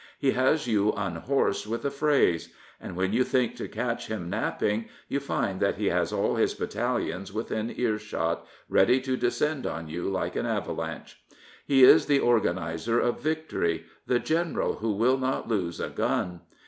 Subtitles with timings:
[0.17, 2.51] He has you unhorsed with a phrase.
[2.79, 6.55] And when you think to catch him napping, you find that he has all his
[6.55, 11.21] battalions within earshot, ready to descend on you like an avalanche.
[11.67, 16.39] He is the organiser of victory, the general who will not lose a gun.